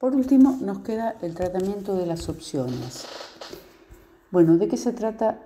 Por 0.00 0.16
último, 0.16 0.56
nos 0.62 0.78
queda 0.78 1.16
el 1.20 1.34
tratamiento 1.34 1.94
de 1.94 2.06
las 2.06 2.30
opciones. 2.30 3.04
Bueno, 4.30 4.56
¿de 4.56 4.66
qué 4.66 4.78
se 4.78 4.94
trata 4.94 5.42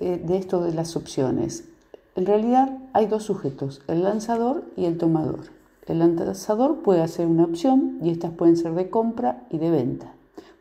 eh, 0.00 0.20
de 0.26 0.38
esto 0.38 0.60
de 0.60 0.72
las 0.72 0.96
opciones? 0.96 1.68
En 2.16 2.26
realidad 2.26 2.76
hay 2.94 3.06
dos 3.06 3.22
sujetos, 3.22 3.80
el 3.86 4.02
lanzador 4.02 4.64
y 4.76 4.86
el 4.86 4.98
tomador. 4.98 5.42
El 5.86 6.00
lanzador 6.00 6.82
puede 6.82 7.00
hacer 7.00 7.28
una 7.28 7.44
opción 7.44 8.00
y 8.02 8.10
estas 8.10 8.32
pueden 8.32 8.56
ser 8.56 8.74
de 8.74 8.90
compra 8.90 9.46
y 9.50 9.58
de 9.58 9.70
venta. 9.70 10.12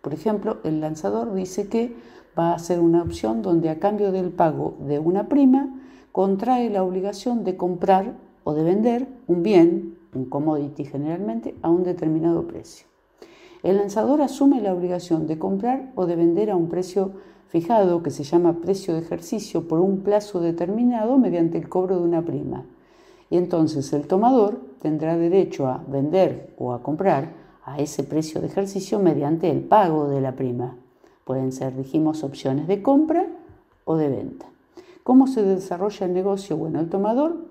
Por 0.03 0.13
ejemplo, 0.13 0.59
el 0.63 0.79
lanzador 0.79 1.33
dice 1.33 1.67
que 1.67 1.95
va 2.37 2.51
a 2.51 2.55
hacer 2.57 2.79
una 2.79 3.01
opción 3.01 3.41
donde 3.41 3.71
a 3.71 3.79
cambio 3.79 4.11
del 4.11 4.29
pago 4.29 4.77
de 4.87 4.99
una 4.99 5.29
prima 5.29 5.81
contrae 6.11 6.69
la 6.69 6.83
obligación 6.83 7.43
de 7.43 7.57
comprar 7.57 8.13
o 8.43 8.53
de 8.53 8.61
vender 8.61 9.07
un 9.25 9.41
bien, 9.41 9.97
un 10.13 10.25
commodity 10.25 10.85
generalmente, 10.85 11.55
a 11.63 11.71
un 11.71 11.83
determinado 11.83 12.47
precio. 12.47 12.90
El 13.64 13.78
lanzador 13.78 14.21
asume 14.21 14.62
la 14.62 14.73
obligación 14.73 15.28
de 15.28 15.38
comprar 15.38 15.92
o 15.96 16.06
de 16.06 16.15
vender 16.15 16.50
a 16.50 16.56
un 16.56 16.68
precio 16.68 17.11
fijado 17.47 18.02
que 18.02 18.10
se 18.10 18.24
llama 18.24 18.61
precio 18.61 18.93
de 18.93 19.02
ejercicio 19.02 19.68
por 19.68 19.79
un 19.79 20.02
plazo 20.02 20.39
determinado 20.39 21.18
mediante 21.18 21.57
el 21.57 21.69
cobro 21.69 21.97
de 21.97 22.04
una 22.04 22.24
prima. 22.24 22.66
Y 23.29 23.38
entonces 23.38 23.93
el 23.93 24.07
tomador 24.07 24.60
tendrá 24.82 25.18
derecho 25.18 25.68
a 25.68 25.83
vender 25.88 26.54
o 26.57 26.74
a 26.74 26.82
comprar 26.82 27.33
a 27.64 27.78
ese 27.79 28.04
precio 28.04 28.42
de 28.42 28.47
ejercicio 28.47 29.00
mediante 29.00 29.50
el 29.52 29.61
pago 29.61 30.07
de 30.07 30.21
la 30.21 30.36
prima. 30.36 30.78
Pueden 31.24 31.52
ser, 31.52 31.75
dijimos, 31.75 32.23
opciones 32.23 32.67
de 32.67 32.81
compra 32.81 33.28
o 33.86 33.95
de 33.95 34.09
venta. 34.09 34.47
¿Cómo 35.03 35.28
se 35.28 35.44
desarrolla 35.44 36.08
el 36.08 36.14
negocio? 36.14 36.58
Bueno, 36.58 36.80
el 36.80 36.89
tomador 36.89 37.50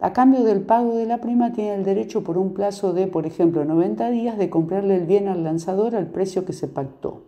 a 0.00 0.12
cambio 0.12 0.44
del 0.44 0.60
pago 0.60 0.94
de 0.94 1.06
la 1.06 1.20
prima 1.20 1.52
tiene 1.52 1.74
el 1.74 1.84
derecho 1.84 2.22
por 2.22 2.38
un 2.38 2.54
plazo 2.54 2.92
de, 2.92 3.08
por 3.08 3.26
ejemplo, 3.26 3.64
90 3.64 4.10
días 4.10 4.38
de 4.38 4.48
comprarle 4.48 4.96
el 4.96 5.06
bien 5.06 5.26
al 5.26 5.42
lanzador 5.42 5.96
al 5.96 6.06
precio 6.06 6.44
que 6.44 6.52
se 6.52 6.68
pactó. 6.68 7.22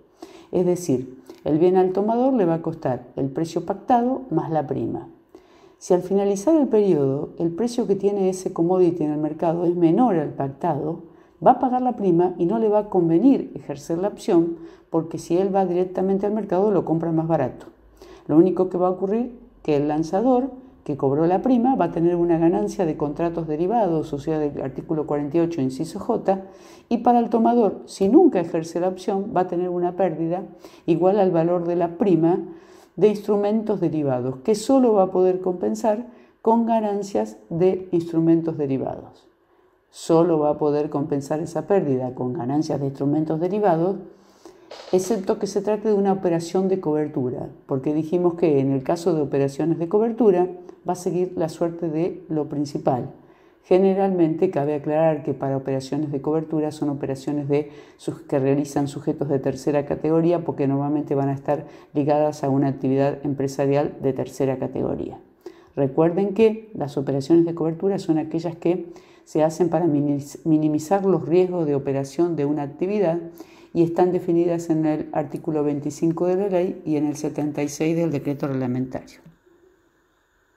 Es 0.52 0.64
decir, 0.66 1.20
el 1.44 1.58
bien 1.58 1.76
al 1.76 1.92
tomador 1.92 2.32
le 2.32 2.44
va 2.44 2.54
a 2.54 2.62
costar 2.62 3.08
el 3.16 3.28
precio 3.30 3.66
pactado 3.66 4.22
más 4.30 4.50
la 4.50 4.66
prima. 4.66 5.08
Si 5.78 5.94
al 5.94 6.02
finalizar 6.02 6.54
el 6.54 6.68
periodo 6.68 7.30
el 7.38 7.50
precio 7.50 7.86
que 7.86 7.96
tiene 7.96 8.28
ese 8.28 8.52
commodity 8.52 9.02
en 9.02 9.12
el 9.12 9.18
mercado 9.18 9.64
es 9.64 9.74
menor 9.74 10.16
al 10.16 10.34
pactado, 10.34 11.04
va 11.44 11.52
a 11.52 11.58
pagar 11.58 11.82
la 11.82 11.96
prima 11.96 12.34
y 12.38 12.44
no 12.44 12.58
le 12.58 12.68
va 12.68 12.80
a 12.80 12.88
convenir 12.90 13.50
ejercer 13.54 13.98
la 13.98 14.08
opción 14.08 14.58
porque 14.90 15.18
si 15.18 15.38
él 15.38 15.54
va 15.54 15.64
directamente 15.64 16.26
al 16.26 16.34
mercado 16.34 16.70
lo 16.70 16.84
compra 16.84 17.10
más 17.12 17.26
barato. 17.26 17.66
Lo 18.26 18.36
único 18.36 18.68
que 18.68 18.78
va 18.78 18.88
a 18.88 18.92
ocurrir 18.92 19.40
que 19.62 19.76
el 19.76 19.88
lanzador 19.88 20.50
que 20.90 20.96
cobró 20.96 21.26
la 21.26 21.40
prima 21.40 21.76
va 21.76 21.86
a 21.86 21.90
tener 21.92 22.16
una 22.16 22.36
ganancia 22.36 22.84
de 22.84 22.96
contratos 22.96 23.46
derivados, 23.46 24.12
o 24.12 24.18
sea, 24.18 24.40
del 24.40 24.60
artículo 24.60 25.06
48, 25.06 25.60
inciso 25.60 26.00
J, 26.00 26.42
y 26.88 26.98
para 26.98 27.20
el 27.20 27.30
tomador, 27.30 27.82
si 27.86 28.08
nunca 28.08 28.40
ejerce 28.40 28.80
la 28.80 28.88
opción, 28.88 29.32
va 29.36 29.42
a 29.42 29.46
tener 29.46 29.68
una 29.68 29.94
pérdida 29.94 30.42
igual 30.86 31.20
al 31.20 31.30
valor 31.30 31.66
de 31.66 31.76
la 31.76 31.96
prima 31.96 32.40
de 32.96 33.08
instrumentos 33.08 33.80
derivados, 33.80 34.38
que 34.38 34.56
solo 34.56 34.94
va 34.94 35.04
a 35.04 35.10
poder 35.12 35.40
compensar 35.40 36.08
con 36.42 36.66
ganancias 36.66 37.38
de 37.50 37.88
instrumentos 37.92 38.58
derivados. 38.58 39.28
Solo 39.90 40.40
va 40.40 40.50
a 40.50 40.58
poder 40.58 40.90
compensar 40.90 41.38
esa 41.38 41.68
pérdida 41.68 42.14
con 42.14 42.32
ganancias 42.32 42.80
de 42.80 42.86
instrumentos 42.86 43.38
derivados 43.38 43.96
excepto 44.92 45.38
que 45.38 45.46
se 45.46 45.62
trate 45.62 45.88
de 45.88 45.94
una 45.94 46.12
operación 46.12 46.68
de 46.68 46.80
cobertura, 46.80 47.48
porque 47.66 47.94
dijimos 47.94 48.34
que 48.34 48.60
en 48.60 48.72
el 48.72 48.82
caso 48.82 49.14
de 49.14 49.22
operaciones 49.22 49.78
de 49.78 49.88
cobertura 49.88 50.48
va 50.88 50.94
a 50.94 50.96
seguir 50.96 51.32
la 51.36 51.48
suerte 51.48 51.88
de 51.88 52.24
lo 52.28 52.48
principal. 52.48 53.10
Generalmente 53.64 54.50
cabe 54.50 54.74
aclarar 54.74 55.22
que 55.22 55.34
para 55.34 55.56
operaciones 55.56 56.10
de 56.10 56.20
cobertura 56.20 56.72
son 56.72 56.88
operaciones 56.88 57.48
de, 57.48 57.70
que 58.28 58.38
realizan 58.38 58.88
sujetos 58.88 59.28
de 59.28 59.38
tercera 59.38 59.86
categoría 59.86 60.44
porque 60.44 60.66
normalmente 60.66 61.14
van 61.14 61.28
a 61.28 61.34
estar 61.34 61.66
ligadas 61.94 62.42
a 62.42 62.48
una 62.48 62.68
actividad 62.68 63.18
empresarial 63.24 63.96
de 64.02 64.12
tercera 64.12 64.58
categoría. 64.58 65.18
Recuerden 65.76 66.34
que 66.34 66.70
las 66.74 66.96
operaciones 66.96 67.44
de 67.44 67.54
cobertura 67.54 67.98
son 67.98 68.18
aquellas 68.18 68.56
que 68.56 68.86
se 69.24 69.44
hacen 69.44 69.68
para 69.68 69.86
minimizar 69.86 71.04
los 71.04 71.28
riesgos 71.28 71.64
de 71.66 71.76
operación 71.76 72.34
de 72.34 72.46
una 72.46 72.62
actividad 72.62 73.18
y 73.72 73.82
están 73.82 74.12
definidas 74.12 74.70
en 74.70 74.86
el 74.86 75.08
artículo 75.12 75.62
25 75.62 76.26
de 76.26 76.36
la 76.36 76.48
ley 76.48 76.82
y 76.84 76.96
en 76.96 77.06
el 77.06 77.16
76 77.16 77.96
del 77.96 78.10
decreto 78.10 78.48
reglamentario. 78.48 79.29